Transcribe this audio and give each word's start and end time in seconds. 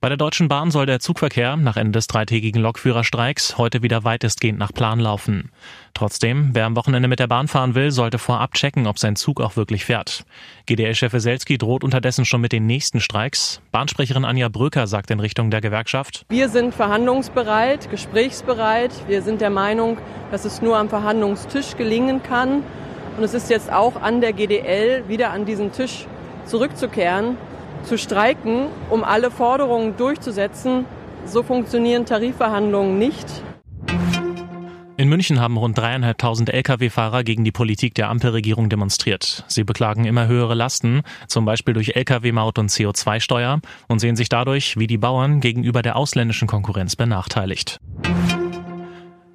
Bei 0.00 0.08
der 0.08 0.16
Deutschen 0.16 0.46
Bahn 0.46 0.70
soll 0.70 0.86
der 0.86 1.00
Zugverkehr 1.00 1.56
nach 1.56 1.76
Ende 1.76 1.90
des 1.90 2.06
dreitägigen 2.06 2.62
Lokführerstreiks 2.62 3.58
heute 3.58 3.82
wieder 3.82 4.04
weitestgehend 4.04 4.56
nach 4.56 4.72
Plan 4.72 5.00
laufen. 5.00 5.50
Trotzdem, 5.92 6.50
wer 6.52 6.66
am 6.66 6.76
Wochenende 6.76 7.08
mit 7.08 7.18
der 7.18 7.26
Bahn 7.26 7.48
fahren 7.48 7.74
will, 7.74 7.90
sollte 7.90 8.18
vorab 8.18 8.54
checken, 8.54 8.86
ob 8.86 9.00
sein 9.00 9.16
Zug 9.16 9.40
auch 9.40 9.56
wirklich 9.56 9.84
fährt. 9.84 10.24
GDL-Chef 10.66 11.12
Weselski 11.12 11.58
droht 11.58 11.82
unterdessen 11.82 12.24
schon 12.24 12.40
mit 12.40 12.52
den 12.52 12.64
nächsten 12.64 13.00
Streiks. 13.00 13.60
Bahnsprecherin 13.72 14.24
Anja 14.24 14.48
Bröker 14.48 14.86
sagt 14.86 15.10
in 15.10 15.18
Richtung 15.18 15.50
der 15.50 15.60
Gewerkschaft. 15.60 16.24
Wir 16.28 16.48
sind 16.48 16.76
verhandlungsbereit, 16.76 17.90
gesprächsbereit. 17.90 18.92
Wir 19.08 19.22
sind 19.22 19.40
der 19.40 19.50
Meinung, 19.50 19.98
dass 20.30 20.44
es 20.44 20.62
nur 20.62 20.76
am 20.76 20.88
Verhandlungstisch 20.88 21.76
gelingen 21.76 22.22
kann. 22.22 22.62
Und 23.16 23.24
es 23.24 23.34
ist 23.34 23.50
jetzt 23.50 23.72
auch 23.72 24.00
an 24.00 24.20
der 24.20 24.32
GDL, 24.32 25.08
wieder 25.08 25.32
an 25.32 25.44
diesen 25.44 25.72
Tisch 25.72 26.06
zurückzukehren 26.44 27.36
zu 27.84 27.98
streiken, 27.98 28.66
um 28.90 29.04
alle 29.04 29.30
Forderungen 29.30 29.96
durchzusetzen. 29.96 30.84
So 31.24 31.42
funktionieren 31.42 32.06
Tarifverhandlungen 32.06 32.98
nicht. 32.98 33.26
In 34.98 35.08
München 35.08 35.38
haben 35.38 35.56
rund 35.56 35.78
dreieinhalbtausend 35.78 36.50
Lkw-Fahrer 36.52 37.22
gegen 37.22 37.44
die 37.44 37.52
Politik 37.52 37.94
der 37.94 38.08
Ampelregierung 38.08 38.68
demonstriert. 38.68 39.44
Sie 39.46 39.62
beklagen 39.62 40.04
immer 40.04 40.26
höhere 40.26 40.54
Lasten, 40.54 41.02
zum 41.28 41.44
Beispiel 41.44 41.72
durch 41.72 41.94
Lkw-Maut 41.94 42.58
und 42.58 42.68
CO2-Steuer, 42.68 43.60
und 43.86 44.00
sehen 44.00 44.16
sich 44.16 44.28
dadurch, 44.28 44.76
wie 44.76 44.88
die 44.88 44.98
Bauern, 44.98 45.38
gegenüber 45.38 45.82
der 45.82 45.94
ausländischen 45.94 46.48
Konkurrenz 46.48 46.96
benachteiligt. 46.96 47.78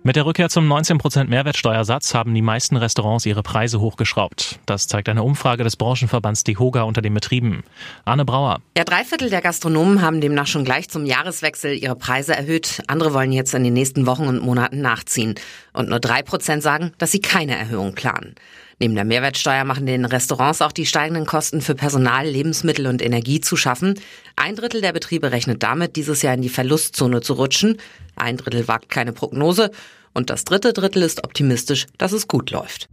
Mit 0.05 0.17
der 0.17 0.25
Rückkehr 0.25 0.49
zum 0.49 0.69
19% 0.69 1.29
Mehrwertsteuersatz 1.29 2.13
haben 2.13 2.33
die 2.33 2.41
meisten 2.41 2.75
Restaurants 2.75 3.25
ihre 3.25 3.41
Preise 3.41 3.79
hochgeschraubt. 3.79 4.59
Das 4.65 4.89
zeigt 4.89 5.07
eine 5.07 5.23
Umfrage 5.23 5.63
des 5.63 5.77
Branchenverbands 5.77 6.43
DEHOGA 6.43 6.81
unter 6.81 7.01
den 7.01 7.13
Betrieben. 7.13 7.63
Arne 8.03 8.25
Brauer. 8.25 8.59
Ja, 8.77 8.83
drei 8.83 9.05
Viertel 9.05 9.29
der 9.29 9.41
Gastronomen 9.41 10.01
haben 10.01 10.19
demnach 10.19 10.47
schon 10.47 10.65
gleich 10.65 10.89
zum 10.89 11.05
Jahreswechsel 11.05 11.81
ihre 11.81 11.95
Preise 11.95 12.35
erhöht. 12.35 12.83
Andere 12.87 13.13
wollen 13.13 13.31
jetzt 13.31 13.53
in 13.53 13.63
den 13.63 13.71
nächsten 13.71 14.05
Wochen 14.05 14.27
und 14.27 14.41
Monaten 14.41 14.81
nachziehen. 14.81 15.35
Und 15.71 15.87
nur 15.87 16.01
drei 16.01 16.21
Prozent 16.21 16.63
sagen, 16.63 16.91
dass 16.97 17.11
sie 17.11 17.21
keine 17.21 17.57
Erhöhung 17.57 17.95
planen. 17.95 18.35
Neben 18.79 18.95
der 18.95 19.05
Mehrwertsteuer 19.05 19.63
machen 19.63 19.85
den 19.85 20.05
Restaurants 20.05 20.61
auch 20.61 20.71
die 20.71 20.85
steigenden 20.85 21.25
Kosten 21.25 21.61
für 21.61 21.75
Personal, 21.75 22.27
Lebensmittel 22.27 22.87
und 22.87 23.01
Energie 23.01 23.41
zu 23.41 23.55
schaffen. 23.55 23.99
Ein 24.35 24.55
Drittel 24.55 24.81
der 24.81 24.93
Betriebe 24.93 25.31
rechnet 25.31 25.63
damit, 25.63 25.95
dieses 25.95 26.21
Jahr 26.21 26.33
in 26.33 26.41
die 26.41 26.49
Verlustzone 26.49 27.21
zu 27.21 27.33
rutschen. 27.33 27.77
Ein 28.15 28.37
Drittel 28.37 28.67
wagt 28.67 28.89
keine 28.89 29.13
Prognose. 29.13 29.71
Und 30.13 30.29
das 30.29 30.45
dritte 30.45 30.73
Drittel 30.73 31.01
ist 31.01 31.23
optimistisch, 31.23 31.87
dass 31.97 32.11
es 32.11 32.27
gut 32.27 32.51
läuft. 32.51 32.87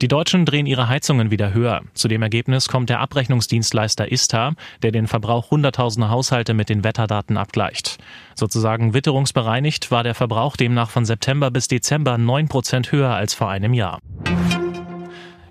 Die 0.00 0.06
Deutschen 0.06 0.44
drehen 0.44 0.66
ihre 0.66 0.88
Heizungen 0.88 1.32
wieder 1.32 1.52
höher. 1.52 1.82
Zu 1.92 2.06
dem 2.06 2.22
Ergebnis 2.22 2.68
kommt 2.68 2.88
der 2.88 3.00
Abrechnungsdienstleister 3.00 4.12
ISTA, 4.12 4.54
der 4.82 4.92
den 4.92 5.08
Verbrauch 5.08 5.50
hunderttausender 5.50 6.08
Haushalte 6.08 6.54
mit 6.54 6.68
den 6.68 6.84
Wetterdaten 6.84 7.36
abgleicht. 7.36 7.98
Sozusagen 8.36 8.94
witterungsbereinigt 8.94 9.90
war 9.90 10.04
der 10.04 10.14
Verbrauch 10.14 10.56
demnach 10.56 10.90
von 10.90 11.04
September 11.04 11.50
bis 11.50 11.66
Dezember 11.66 12.16
neun 12.16 12.46
Prozent 12.46 12.92
höher 12.92 13.10
als 13.10 13.34
vor 13.34 13.50
einem 13.50 13.74
Jahr. 13.74 13.98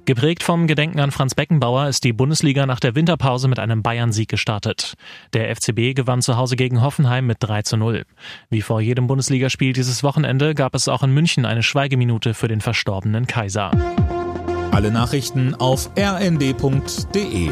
Geprägt 0.08 0.42
vom 0.42 0.68
Gedenken 0.68 1.02
an 1.02 1.12
Franz 1.12 1.36
Beckenbauer 1.36 1.90
ist 1.90 2.06
die 2.06 2.14
Bundesliga 2.14 2.66
nach 2.66 2.80
der 2.80 2.96
Winterpause 2.96 3.50
mit 3.50 3.60
einem 3.60 3.84
Bayern-Sieg 3.84 4.30
gestartet. 4.30 4.94
Der 5.34 5.54
FCB 5.54 5.96
gewann 5.96 6.22
zu 6.22 6.38
Hause 6.38 6.56
gegen 6.56 6.82
Hoffenheim 6.82 7.28
mit 7.28 7.40
3 7.42 7.64
zu 7.64 7.76
0. 7.76 8.06
Wie 8.50 8.62
vor 8.62 8.80
jedem 8.80 9.08
Bundesligaspiel 9.08 9.74
dieses 9.74 10.04
Wochenende 10.04 10.56
gab 10.56 10.76
es 10.76 10.88
auch 10.88 11.04
in 11.04 11.14
München 11.14 11.46
eine 11.46 11.62
Schweigeminute 11.62 12.34
für 12.34 12.48
den 12.48 12.62
verstorbenen 12.62 13.28
Kaiser. 13.28 13.72
Alle 14.72 14.92
Nachrichten 14.92 15.56
auf 15.56 15.90
rnd.de 16.00 17.52